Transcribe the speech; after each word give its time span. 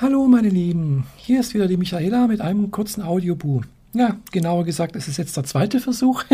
Hallo 0.00 0.26
meine 0.26 0.48
Lieben, 0.48 1.06
hier 1.14 1.38
ist 1.38 1.54
wieder 1.54 1.68
die 1.68 1.76
Michaela 1.76 2.26
mit 2.26 2.40
einem 2.40 2.72
kurzen 2.72 3.00
Audiobu. 3.00 3.60
Ja, 3.92 4.16
genauer 4.32 4.64
gesagt, 4.64 4.96
es 4.96 5.06
ist 5.06 5.18
jetzt 5.18 5.36
der 5.36 5.44
zweite 5.44 5.78
Versuch, 5.78 6.24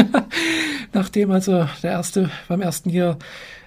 nachdem 0.95 1.31
also 1.31 1.69
der 1.83 1.91
erste 1.91 2.31
beim 2.49 2.63
ersten 2.63 2.89
hier 2.89 3.19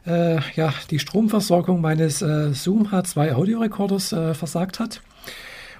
äh, 0.07 0.39
ja 0.55 0.73
die 0.89 0.97
Stromversorgung 0.97 1.79
meines 1.79 2.23
äh, 2.23 2.53
Zoom 2.53 2.87
H2 2.87 3.33
Audiorekorders 3.33 4.13
äh, 4.13 4.33
versagt 4.33 4.79
hat 4.79 5.03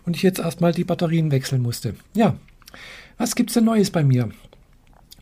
und 0.06 0.16
ich 0.16 0.22
jetzt 0.22 0.38
erstmal 0.38 0.74
die 0.74 0.84
Batterien 0.84 1.32
wechseln 1.32 1.64
musste. 1.64 1.96
Ja, 2.14 2.36
was 3.18 3.34
gibt's 3.34 3.56
denn 3.56 3.66
Neues 3.66 3.90
bei 3.90 4.04
mir? 4.04 4.30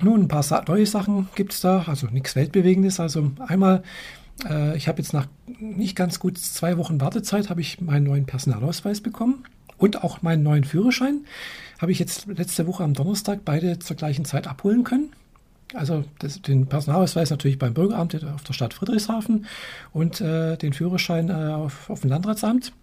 Nun, 0.02 0.23
ein 0.23 0.28
paar 0.28 0.44
neue 0.68 0.86
Sachen 0.86 1.30
gibt's 1.36 1.62
da, 1.62 1.86
also 1.88 2.08
nichts 2.08 2.36
Weltbewegendes. 2.36 3.00
Also 3.00 3.32
einmal 3.48 3.84
äh, 4.50 4.76
ich 4.78 4.88
habe 4.88 5.02
jetzt 5.02 5.14
nach 5.14 5.28
nicht 5.60 5.96
ganz 5.96 6.20
gut 6.20 6.38
zwei 6.38 6.78
Wochen 6.78 7.02
Wartezeit 7.02 7.50
habe 7.50 7.62
ich 7.62 7.82
meinen 7.82 8.05
neuen 8.05 8.26
Personalausweis 8.26 9.02
bekommen 9.02 9.44
und 9.78 10.04
auch 10.04 10.21
meinen 10.21 10.44
neuen 10.44 10.64
Führerschein. 10.64 11.26
Habe 11.80 11.91
ich 11.91 12.00
jetzt 12.00 12.27
letzte 12.27 12.67
Woche 12.67 12.84
am 12.84 12.94
Donnerstag 12.94 13.41
beide 13.44 13.80
zur 13.80 13.95
gleichen 13.95 14.26
Zeit 14.26 14.48
abholen 14.48 14.84
können. 14.84 15.12
Also 15.73 16.04
das, 16.20 16.41
den 16.41 16.67
Personalausweis 16.67 17.30
natürlich 17.30 17.58
beim 17.58 17.73
Bürgeramt 17.73 18.23
auf 18.26 18.44
der 18.44 18.54
Stadt 18.54 18.73
Friedrichshafen 18.73 19.45
und 19.94 20.22
äh, 20.22 20.58
den 20.58 20.73
Führerschein 20.73 21.30
äh, 21.30 21.34
auf, 21.34 21.89
auf 21.89 22.02
dem 22.02 22.09
Landratsamt. 22.09 22.73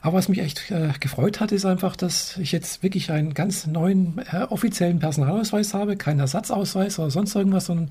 Aber 0.00 0.18
was 0.18 0.28
mich 0.28 0.40
echt 0.40 0.70
äh, 0.70 0.90
gefreut 0.98 1.40
hat, 1.40 1.52
ist 1.52 1.64
einfach, 1.64 1.94
dass 1.94 2.36
ich 2.38 2.50
jetzt 2.50 2.82
wirklich 2.82 3.12
einen 3.12 3.34
ganz 3.34 3.66
neuen 3.66 4.20
äh, 4.32 4.42
offiziellen 4.48 4.98
Personalausweis 4.98 5.74
habe, 5.74 5.96
keinen 5.96 6.20
Ersatzausweis 6.20 6.98
oder 6.98 7.10
sonst 7.10 7.34
irgendwas, 7.34 7.66
sondern 7.66 7.90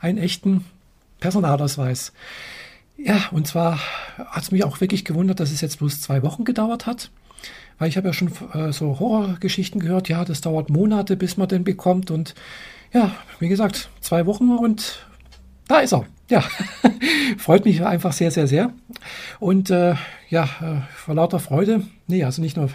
einen 0.00 0.18
echten 0.18 0.64
Personalausweis. 1.20 2.12
Ja, 2.96 3.28
und 3.30 3.46
zwar 3.46 3.78
hat 4.16 4.42
es 4.42 4.50
mich 4.50 4.64
auch 4.64 4.80
wirklich 4.80 5.04
gewundert, 5.04 5.40
dass 5.40 5.52
es 5.52 5.60
jetzt 5.60 5.78
bloß 5.78 6.00
zwei 6.00 6.22
Wochen 6.22 6.44
gedauert 6.44 6.86
hat. 6.86 7.10
Weil 7.78 7.88
ich 7.88 7.96
habe 7.96 8.08
ja 8.08 8.12
schon 8.12 8.30
äh, 8.52 8.72
so 8.72 9.00
Horrorgeschichten 9.00 9.80
gehört, 9.80 10.08
ja, 10.10 10.24
das 10.24 10.42
dauert 10.42 10.68
Monate, 10.68 11.16
bis 11.16 11.38
man 11.38 11.48
den 11.48 11.64
bekommt. 11.64 12.10
Und 12.10 12.34
ja, 12.92 13.12
wie 13.38 13.48
gesagt, 13.48 13.88
zwei 14.00 14.26
Wochen 14.26 14.50
und 14.50 15.06
da 15.66 15.78
ist 15.78 15.92
er. 15.92 16.04
Ja, 16.28 16.44
freut 17.38 17.64
mich 17.64 17.84
einfach 17.84 18.12
sehr, 18.12 18.30
sehr, 18.30 18.46
sehr. 18.46 18.72
Und 19.38 19.70
äh, 19.70 19.94
ja, 20.28 20.44
äh, 20.44 20.94
vor 20.94 21.14
lauter 21.14 21.40
Freude, 21.40 21.82
nee, 22.06 22.22
also 22.22 22.42
nicht 22.42 22.56
nur, 22.56 22.68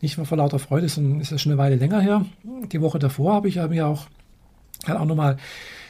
nicht 0.00 0.16
nur 0.18 0.26
vor 0.26 0.38
lauter 0.38 0.58
Freude, 0.58 0.88
sondern 0.88 1.20
ist 1.20 1.32
es 1.32 1.42
schon 1.42 1.52
eine 1.52 1.58
Weile 1.58 1.76
länger 1.76 2.00
her. 2.00 2.24
Die 2.70 2.80
Woche 2.80 2.98
davor 2.98 3.34
habe 3.34 3.48
ich 3.48 3.56
ja 3.56 3.66
mir 3.66 3.86
auch, 3.88 4.06
auch 4.86 5.04
nochmal 5.04 5.36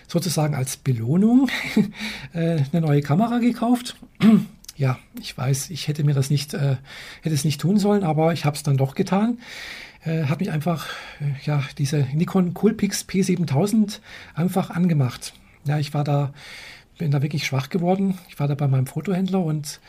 sozusagen 0.06 0.55
als 0.55 0.77
Belohnung 0.77 1.48
äh, 2.33 2.62
eine 2.72 2.80
neue 2.80 3.00
Kamera 3.00 3.38
gekauft. 3.38 3.97
ja, 4.77 4.98
ich 5.20 5.36
weiß, 5.36 5.70
ich 5.70 5.88
hätte 5.88 6.05
mir 6.05 6.14
das 6.14 6.30
nicht, 6.30 6.55
äh, 6.55 6.77
hätte 7.22 7.34
es 7.34 7.44
nicht 7.44 7.60
tun 7.60 7.78
sollen, 7.78 8.05
aber 8.05 8.32
ich 8.32 8.44
habe 8.44 8.56
es 8.56 8.62
dann 8.62 8.77
doch 8.77 8.94
getan. 8.94 9.38
Äh, 10.05 10.25
habe 10.25 10.44
mich 10.44 10.52
einfach, 10.52 10.88
äh, 11.20 11.32
ja, 11.44 11.62
diese 11.78 12.06
Nikon 12.12 12.55
Coolpix 12.55 13.05
P7000 13.08 14.00
einfach 14.34 14.70
angemacht. 14.70 15.32
Ja, 15.64 15.78
ich 15.78 15.94
war 15.94 16.05
da, 16.05 16.32
bin 16.98 17.10
da 17.10 17.22
wirklich 17.22 17.47
schwach 17.47 17.70
geworden. 17.70 18.19
Ich 18.28 18.38
war 18.38 18.48
da 18.48 18.55
bei 18.55 18.69
meinem 18.69 18.86
Fotohändler 18.86 19.41
und 19.41 19.80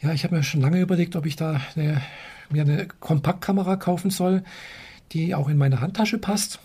ja, 0.00 0.12
ich 0.12 0.24
habe 0.24 0.34
mir 0.34 0.42
schon 0.42 0.62
lange 0.62 0.80
überlegt, 0.80 1.14
ob 1.14 1.26
ich 1.26 1.36
da 1.36 1.60
eine, 1.76 2.00
mir 2.48 2.62
eine 2.62 2.88
Kompaktkamera 3.00 3.76
kaufen 3.76 4.10
soll, 4.10 4.44
die 5.12 5.34
auch 5.34 5.48
in 5.48 5.58
meine 5.58 5.80
Handtasche 5.82 6.18
passt 6.18 6.58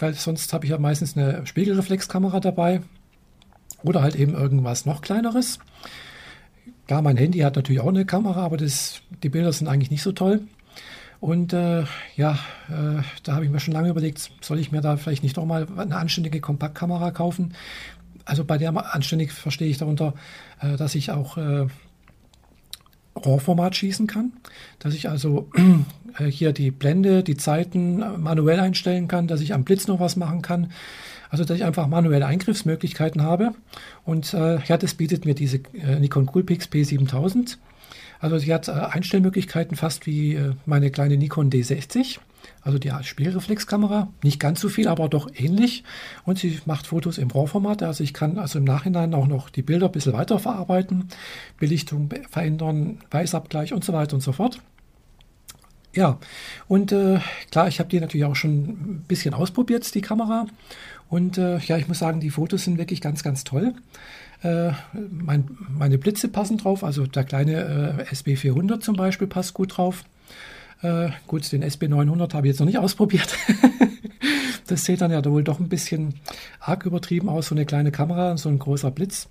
weil 0.00 0.14
sonst 0.14 0.52
habe 0.52 0.64
ich 0.64 0.70
ja 0.70 0.78
meistens 0.78 1.16
eine 1.16 1.46
Spiegelreflexkamera 1.46 2.40
dabei 2.40 2.82
oder 3.82 4.02
halt 4.02 4.16
eben 4.16 4.34
irgendwas 4.34 4.86
noch 4.86 5.02
kleineres. 5.02 5.58
Klar, 6.86 7.02
mein 7.02 7.16
Handy 7.16 7.38
hat 7.40 7.56
natürlich 7.56 7.80
auch 7.80 7.88
eine 7.88 8.04
Kamera, 8.04 8.44
aber 8.44 8.56
das, 8.56 9.02
die 9.22 9.28
Bilder 9.28 9.52
sind 9.52 9.68
eigentlich 9.68 9.90
nicht 9.90 10.02
so 10.02 10.12
toll. 10.12 10.42
Und 11.20 11.52
äh, 11.52 11.84
ja, 12.16 12.38
äh, 12.68 13.02
da 13.22 13.34
habe 13.34 13.44
ich 13.44 13.50
mir 13.50 13.60
schon 13.60 13.74
lange 13.74 13.90
überlegt, 13.90 14.30
soll 14.40 14.58
ich 14.58 14.72
mir 14.72 14.80
da 14.80 14.96
vielleicht 14.96 15.22
nicht 15.22 15.36
nochmal 15.36 15.66
eine 15.76 15.96
anständige 15.96 16.40
Kompaktkamera 16.40 17.10
kaufen? 17.10 17.54
Also 18.24 18.44
bei 18.44 18.58
der 18.58 18.94
anständig 18.94 19.32
verstehe 19.32 19.68
ich 19.68 19.78
darunter, 19.78 20.14
äh, 20.60 20.76
dass 20.76 20.94
ich 20.94 21.10
auch 21.10 21.36
äh, 21.36 21.66
RAW-Format 23.26 23.76
schießen 23.76 24.06
kann, 24.06 24.32
dass 24.78 24.94
ich 24.94 25.08
also 25.08 25.48
äh, 26.18 26.26
hier 26.26 26.52
die 26.52 26.70
Blende, 26.70 27.22
die 27.22 27.36
Zeiten 27.36 27.98
manuell 28.20 28.60
einstellen 28.60 29.08
kann, 29.08 29.26
dass 29.26 29.40
ich 29.40 29.54
am 29.54 29.64
Blitz 29.64 29.86
noch 29.86 30.00
was 30.00 30.16
machen 30.16 30.42
kann, 30.42 30.70
also 31.30 31.44
dass 31.44 31.56
ich 31.56 31.64
einfach 31.64 31.86
manuelle 31.86 32.26
Eingriffsmöglichkeiten 32.26 33.22
habe. 33.22 33.54
Und 34.04 34.34
äh, 34.34 34.58
ja, 34.64 34.76
das 34.76 34.94
bietet 34.94 35.24
mir 35.24 35.34
diese 35.34 35.60
äh, 35.74 35.98
Nikon 35.98 36.26
Coolpix 36.26 36.66
P7000. 36.66 37.56
Also 38.20 38.38
sie 38.38 38.52
hat 38.52 38.68
äh, 38.68 38.72
Einstellmöglichkeiten 38.72 39.76
fast 39.76 40.06
wie 40.06 40.34
äh, 40.34 40.52
meine 40.66 40.90
kleine 40.90 41.16
Nikon 41.16 41.50
D60. 41.50 42.18
Also 42.62 42.78
die 42.78 42.92
Spielreflexkamera, 43.02 44.08
nicht 44.22 44.40
ganz 44.40 44.60
so 44.60 44.68
viel, 44.68 44.88
aber 44.88 45.08
doch 45.08 45.30
ähnlich. 45.34 45.84
Und 46.24 46.38
sie 46.38 46.58
macht 46.66 46.86
Fotos 46.86 47.18
im 47.18 47.30
RAW-Format. 47.30 47.82
Also 47.82 48.04
ich 48.04 48.12
kann 48.12 48.38
also 48.38 48.58
im 48.58 48.64
Nachhinein 48.64 49.14
auch 49.14 49.26
noch 49.26 49.50
die 49.50 49.62
Bilder 49.62 49.86
ein 49.86 49.92
bisschen 49.92 50.12
weiter 50.12 50.38
verarbeiten, 50.38 51.08
Belichtung 51.58 52.10
verändern, 52.30 52.98
Weißabgleich 53.10 53.72
und 53.72 53.84
so 53.84 53.92
weiter 53.92 54.14
und 54.14 54.20
so 54.20 54.32
fort. 54.32 54.60
Ja, 56.00 56.18
und 56.66 56.92
äh, 56.92 57.18
klar, 57.50 57.68
ich 57.68 57.78
habe 57.78 57.90
die 57.90 58.00
natürlich 58.00 58.24
auch 58.24 58.34
schon 58.34 58.52
ein 58.52 59.04
bisschen 59.06 59.34
ausprobiert, 59.34 59.94
die 59.94 60.00
Kamera. 60.00 60.46
Und 61.10 61.36
äh, 61.36 61.58
ja, 61.58 61.76
ich 61.76 61.88
muss 61.88 61.98
sagen, 61.98 62.20
die 62.20 62.30
Fotos 62.30 62.64
sind 62.64 62.78
wirklich 62.78 63.02
ganz, 63.02 63.22
ganz 63.22 63.44
toll. 63.44 63.74
Äh, 64.42 64.70
mein, 65.10 65.58
meine 65.68 65.98
Blitze 65.98 66.28
passen 66.28 66.56
drauf, 66.56 66.84
also 66.84 67.06
der 67.06 67.24
kleine 67.24 68.06
äh, 68.08 68.14
SB400 68.14 68.80
zum 68.80 68.96
Beispiel 68.96 69.26
passt 69.26 69.52
gut 69.52 69.76
drauf. 69.76 70.04
Äh, 70.80 71.10
gut, 71.26 71.52
den 71.52 71.62
SB900 71.62 72.32
habe 72.32 72.46
ich 72.46 72.52
jetzt 72.52 72.60
noch 72.60 72.66
nicht 72.66 72.78
ausprobiert. 72.78 73.36
das 74.68 74.86
sieht 74.86 75.02
dann 75.02 75.10
ja 75.10 75.22
wohl 75.22 75.44
doch 75.44 75.60
ein 75.60 75.68
bisschen 75.68 76.14
arg 76.60 76.86
übertrieben 76.86 77.28
aus, 77.28 77.48
so 77.48 77.54
eine 77.54 77.66
kleine 77.66 77.92
Kamera 77.92 78.30
und 78.30 78.38
so 78.38 78.48
ein 78.48 78.58
großer 78.58 78.90
Blitz. 78.90 79.28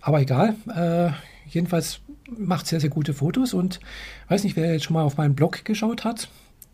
Aber 0.00 0.22
egal. 0.22 0.54
Äh, 0.74 1.10
jedenfalls 1.50 2.00
macht 2.36 2.66
sehr, 2.66 2.80
sehr 2.80 2.90
gute 2.90 3.14
Fotos 3.14 3.54
und 3.54 3.80
weiß 4.28 4.44
nicht, 4.44 4.56
wer 4.56 4.72
jetzt 4.72 4.84
schon 4.84 4.94
mal 4.94 5.02
auf 5.02 5.16
meinen 5.16 5.34
Blog 5.34 5.64
geschaut 5.64 6.04
hat. 6.04 6.28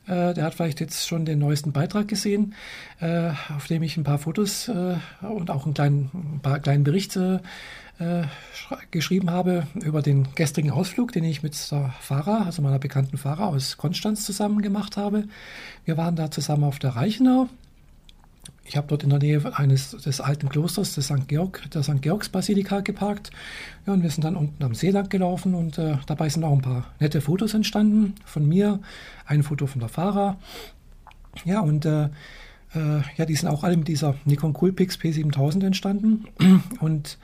Äh, 0.07 0.35
der 0.35 0.45
hat 0.45 0.55
vielleicht 0.55 0.81
jetzt 0.81 1.07
schon 1.07 1.25
den 1.25 1.39
neuesten 1.39 1.73
Beitrag 1.73 2.09
gesehen, 2.09 2.55
äh, 3.01 3.31
auf 3.57 3.67
dem 3.69 3.83
ich 3.83 3.97
ein 3.97 4.05
paar 4.05 4.19
Fotos 4.19 4.69
äh, 4.69 4.97
und 5.23 5.51
auch 5.51 5.65
einen 5.65 5.75
kleinen, 5.75 6.11
ein 6.13 6.41
paar 6.43 6.59
kleinen 6.59 6.85
Bericht 6.85 7.17
äh, 7.17 7.39
geschrieben 8.91 9.31
habe 9.31 9.67
über 9.75 10.03
den 10.03 10.35
gestrigen 10.35 10.71
Ausflug, 10.71 11.13
den 11.13 11.25
ich 11.25 11.43
mit 11.43 11.55
der 11.71 11.95
Fahrer, 12.01 12.45
also 12.45 12.61
meiner 12.61 12.79
bekannten 12.79 13.19
Fahrer 13.19 13.47
aus 13.47 13.77
Konstanz 13.77 14.25
zusammen 14.25 14.63
gemacht 14.63 14.97
habe. 14.97 15.25
Wir 15.85 15.97
waren 15.97 16.17
da 16.17 16.31
zusammen 16.31 16.65
auf 16.65 16.79
der 16.79 16.97
Reichenau. 16.97 17.49
Ich 18.65 18.77
habe 18.77 18.87
dort 18.87 19.03
in 19.03 19.10
der 19.10 19.19
Nähe 19.19 19.43
eines 19.56 19.91
des 19.91 20.21
alten 20.21 20.49
Klosters 20.49 20.94
des 20.94 21.06
St. 21.06 21.28
Georg, 21.28 21.62
der 21.72 21.82
St. 21.82 22.00
Georgsbasilika 22.00 22.81
geparkt. 22.81 23.31
Ja, 23.87 23.93
und 23.93 24.03
wir 24.03 24.10
sind 24.10 24.25
dann 24.25 24.37
unten 24.37 24.62
am 24.65 24.75
See 24.75 24.91
lang 24.91 25.09
gelaufen 25.09 25.55
und 25.55 25.78
äh, 25.78 25.97
dabei 26.06 26.28
sind 26.28 26.44
auch 26.44 26.53
ein 26.53 26.62
paar 26.62 26.87
nette 26.99 27.21
Fotos 27.21 27.55
entstanden 27.55 28.15
von 28.25 28.49
mir, 28.49 28.81
ein 29.27 29.43
Foto 29.43 29.66
von 29.66 29.81
der 29.81 29.91
Fahrer. 29.91 30.38
Ja, 31.44 31.60
und 31.60 31.84
äh, 31.84 32.05
äh, 32.75 33.03
ja, 33.16 33.27
die 33.27 33.37
sind 33.37 33.49
auch 33.49 33.65
alle 33.65 33.77
mit 33.77 33.88
dieser 33.88 34.15
Nikon 34.25 34.53
Coolpix 34.55 34.97
P7000 34.97 35.66
entstanden. 35.66 36.25
Und 36.81 37.19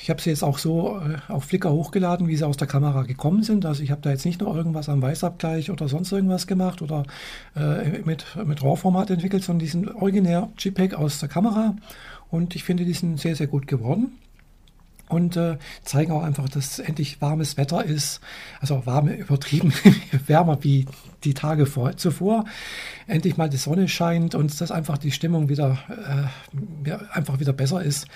ich 0.00 0.10
habe 0.10 0.20
sie 0.20 0.30
jetzt 0.30 0.42
auch 0.42 0.58
so 0.58 0.98
äh, 0.98 1.32
auf 1.32 1.44
Flickr 1.44 1.70
hochgeladen, 1.70 2.28
wie 2.28 2.36
sie 2.36 2.46
aus 2.46 2.56
der 2.56 2.68
Kamera 2.68 3.02
gekommen 3.02 3.42
sind. 3.42 3.66
Also 3.66 3.82
ich 3.82 3.90
habe 3.90 4.00
da 4.00 4.10
jetzt 4.10 4.24
nicht 4.24 4.40
nur 4.40 4.54
irgendwas 4.56 4.88
am 4.88 5.02
Weißabgleich 5.02 5.70
oder 5.70 5.88
sonst 5.88 6.12
irgendwas 6.12 6.46
gemacht 6.46 6.82
oder 6.82 7.04
äh, 7.54 8.00
mit, 8.04 8.24
mit 8.44 8.62
RAW-Format 8.62 9.10
entwickelt, 9.10 9.44
sondern 9.44 9.60
die 9.60 9.70
sind 9.70 9.94
originär 9.94 10.48
JPEG 10.58 10.94
aus 10.94 11.18
der 11.18 11.28
Kamera 11.28 11.76
und 12.30 12.56
ich 12.56 12.64
finde, 12.64 12.84
die 12.84 12.94
sind 12.94 13.20
sehr, 13.20 13.36
sehr 13.36 13.46
gut 13.46 13.66
geworden 13.66 14.12
und 15.12 15.36
äh, 15.36 15.58
zeigen 15.84 16.12
auch 16.12 16.22
einfach, 16.22 16.48
dass 16.48 16.78
endlich 16.78 17.20
warmes 17.20 17.56
Wetter 17.56 17.84
ist, 17.84 18.20
also 18.60 18.86
warme 18.86 19.14
übertrieben, 19.16 19.72
wärmer 20.26 20.64
wie 20.64 20.86
die 21.24 21.34
Tage 21.34 21.66
vor, 21.66 21.96
zuvor. 21.96 22.46
Endlich 23.06 23.36
mal 23.36 23.50
die 23.50 23.58
Sonne 23.58 23.88
scheint 23.88 24.34
und 24.34 24.58
dass 24.60 24.70
einfach 24.70 24.98
die 24.98 25.12
Stimmung 25.12 25.48
wieder 25.48 25.78
äh, 26.84 26.92
einfach 27.12 27.38
wieder 27.38 27.52
besser 27.52 27.82
ist. 27.82 28.06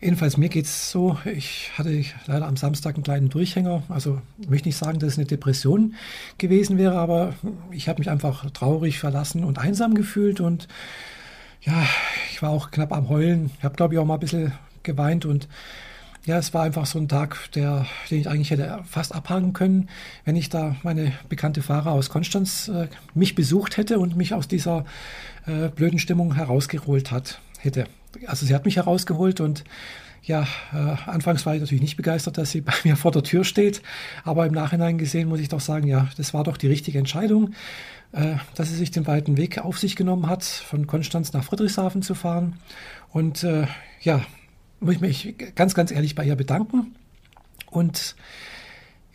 Jedenfalls 0.00 0.36
mir 0.36 0.48
geht 0.48 0.66
es 0.66 0.92
so, 0.92 1.18
ich 1.24 1.72
hatte 1.76 2.04
leider 2.26 2.46
am 2.46 2.56
Samstag 2.56 2.94
einen 2.94 3.02
kleinen 3.02 3.30
Durchhänger. 3.30 3.82
Also 3.88 4.20
ich 4.38 4.48
möchte 4.48 4.68
nicht 4.68 4.76
sagen, 4.76 5.00
dass 5.00 5.12
es 5.12 5.18
eine 5.18 5.26
Depression 5.26 5.94
gewesen 6.38 6.78
wäre, 6.78 6.96
aber 6.96 7.34
ich 7.72 7.88
habe 7.88 7.98
mich 7.98 8.08
einfach 8.08 8.48
traurig 8.52 9.00
verlassen 9.00 9.42
und 9.42 9.58
einsam 9.58 9.94
gefühlt 9.94 10.40
und 10.40 10.68
ja, 11.62 11.84
ich 12.30 12.40
war 12.42 12.50
auch 12.50 12.70
knapp 12.70 12.92
am 12.92 13.08
Heulen. 13.08 13.50
Ich 13.58 13.64
habe, 13.64 13.74
glaube 13.74 13.94
ich, 13.94 14.00
auch 14.00 14.04
mal 14.04 14.14
ein 14.14 14.20
bisschen 14.20 14.52
geweint 14.84 15.26
und 15.26 15.48
ja, 16.26 16.38
es 16.38 16.54
war 16.54 16.62
einfach 16.62 16.86
so 16.86 17.00
ein 17.00 17.08
Tag, 17.08 17.50
der, 17.52 17.86
den 18.08 18.20
ich 18.20 18.28
eigentlich 18.28 18.50
hätte 18.50 18.80
fast 18.84 19.14
abhaken 19.14 19.52
können, 19.52 19.88
wenn 20.24 20.36
ich 20.36 20.48
da 20.48 20.76
meine 20.84 21.12
bekannte 21.28 21.60
Fahrer 21.60 21.90
aus 21.90 22.08
Konstanz 22.08 22.68
äh, 22.68 22.86
mich 23.14 23.34
besucht 23.34 23.76
hätte 23.76 23.98
und 23.98 24.16
mich 24.16 24.32
aus 24.32 24.46
dieser 24.46 24.84
äh, 25.46 25.70
blöden 25.70 25.98
Stimmung 25.98 26.34
herausgeholt 26.34 27.10
hat, 27.10 27.40
hätte 27.58 27.86
also 28.26 28.46
sie 28.46 28.54
hat 28.54 28.64
mich 28.64 28.76
herausgeholt 28.76 29.40
und 29.40 29.64
ja, 30.22 30.46
äh, 30.72 30.96
anfangs 31.06 31.46
war 31.46 31.54
ich 31.54 31.60
natürlich 31.60 31.82
nicht 31.82 31.96
begeistert, 31.96 32.38
dass 32.38 32.50
sie 32.50 32.60
bei 32.62 32.72
mir 32.84 32.96
vor 32.96 33.12
der 33.12 33.22
Tür 33.22 33.44
steht, 33.44 33.82
aber 34.24 34.46
im 34.46 34.52
Nachhinein 34.52 34.98
gesehen 34.98 35.28
muss 35.28 35.40
ich 35.40 35.48
doch 35.48 35.60
sagen, 35.60 35.86
ja, 35.86 36.08
das 36.16 36.34
war 36.34 36.44
doch 36.44 36.56
die 36.56 36.66
richtige 36.66 36.98
Entscheidung, 36.98 37.54
äh, 38.12 38.36
dass 38.54 38.68
sie 38.68 38.76
sich 38.76 38.90
den 38.90 39.06
weiten 39.06 39.36
Weg 39.36 39.58
auf 39.58 39.78
sich 39.78 39.96
genommen 39.96 40.28
hat, 40.28 40.44
von 40.44 40.86
Konstanz 40.86 41.32
nach 41.32 41.44
Friedrichshafen 41.44 42.02
zu 42.02 42.14
fahren. 42.14 42.56
Und 43.10 43.42
äh, 43.44 43.66
ja, 44.02 44.20
muss 44.80 44.94
ich 44.94 45.00
mich 45.00 45.34
ganz, 45.54 45.74
ganz 45.74 45.90
ehrlich 45.90 46.14
bei 46.14 46.24
ihr 46.24 46.36
bedanken. 46.36 46.94
Und 47.70 48.16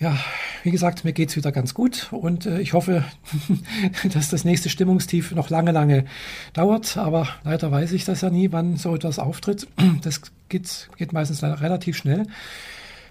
ja, 0.03 0.17
wie 0.63 0.71
gesagt, 0.71 1.05
mir 1.05 1.13
geht 1.13 1.29
es 1.29 1.37
wieder 1.37 1.53
ganz 1.53 1.73
gut 1.73 2.09
und 2.11 2.45
äh, 2.45 2.59
ich 2.59 2.73
hoffe, 2.73 3.05
dass 4.13 4.29
das 4.29 4.43
nächste 4.43 4.69
Stimmungstief 4.69 5.31
noch 5.31 5.49
lange, 5.49 5.71
lange 5.71 6.05
dauert. 6.51 6.97
Aber 6.97 7.29
leider 7.45 7.71
weiß 7.71 7.93
ich 7.93 8.03
das 8.03 8.19
ja 8.19 8.29
nie, 8.29 8.51
wann 8.51 8.75
so 8.75 8.93
etwas 8.93 9.17
auftritt. 9.17 9.67
Das 10.01 10.21
geht, 10.49 10.89
geht 10.97 11.13
meistens 11.13 11.41
relativ 11.41 11.95
schnell 11.95 12.27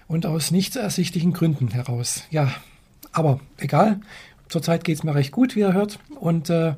und 0.07 0.27
aus 0.27 0.51
nicht 0.51 0.75
ersichtlichen 0.75 1.33
Gründen 1.33 1.69
heraus. 1.69 2.23
Ja, 2.29 2.53
aber 3.11 3.39
egal. 3.57 3.99
Zurzeit 4.47 4.83
geht 4.83 4.97
es 4.97 5.03
mir 5.03 5.15
recht 5.15 5.31
gut, 5.31 5.55
wie 5.55 5.61
ihr 5.61 5.73
hört. 5.73 5.97
Und 6.19 6.51
äh, 6.51 6.75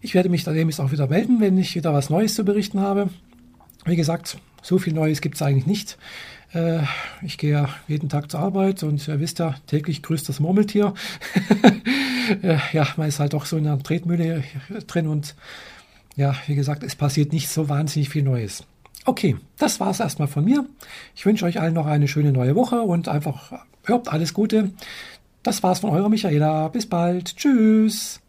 ich 0.00 0.14
werde 0.14 0.28
mich 0.28 0.44
demnächst 0.44 0.80
auch 0.80 0.92
wieder 0.92 1.08
melden, 1.08 1.40
wenn 1.40 1.58
ich 1.58 1.74
wieder 1.74 1.92
was 1.92 2.10
Neues 2.10 2.36
zu 2.36 2.44
berichten 2.44 2.80
habe. 2.80 3.10
Wie 3.84 3.96
gesagt, 3.96 4.38
so 4.62 4.78
viel 4.78 4.92
Neues 4.92 5.20
gibt 5.20 5.34
es 5.34 5.42
eigentlich 5.42 5.66
nicht. 5.66 5.98
Äh, 6.54 6.80
ich 7.22 7.38
gehe 7.38 7.52
ja 7.52 7.68
jeden 7.88 8.08
Tag 8.08 8.30
zur 8.30 8.40
Arbeit 8.40 8.82
und 8.82 9.06
ihr 9.06 9.20
wisst 9.20 9.38
ja, 9.38 9.54
täglich 9.66 10.02
grüßt 10.02 10.28
das 10.28 10.40
Murmeltier. 10.40 10.94
Äh, 12.40 12.58
ja, 12.72 12.86
man 12.96 13.08
ist 13.08 13.18
halt 13.18 13.32
doch 13.32 13.46
so 13.46 13.56
in 13.56 13.66
einer 13.66 13.82
Tretmühle 13.82 14.44
drin 14.86 15.08
und 15.08 15.34
ja, 16.14 16.36
wie 16.46 16.54
gesagt, 16.54 16.84
es 16.84 16.94
passiert 16.94 17.32
nicht 17.32 17.48
so 17.48 17.68
wahnsinnig 17.68 18.10
viel 18.10 18.22
Neues. 18.22 18.64
Okay, 19.04 19.36
das 19.58 19.80
war 19.80 19.90
es 19.90 19.98
erstmal 19.98 20.28
von 20.28 20.44
mir. 20.44 20.64
Ich 21.16 21.26
wünsche 21.26 21.44
euch 21.44 21.60
allen 21.60 21.74
noch 21.74 21.86
eine 21.86 22.06
schöne 22.06 22.32
neue 22.32 22.54
Woche 22.54 22.80
und 22.80 23.08
einfach 23.08 23.52
hört 23.84 24.12
alles 24.12 24.34
Gute. 24.34 24.70
Das 25.42 25.64
war's 25.64 25.80
von 25.80 25.90
eurer 25.90 26.08
Michaela. 26.08 26.68
Bis 26.68 26.88
bald. 26.88 27.36
Tschüss. 27.36 28.20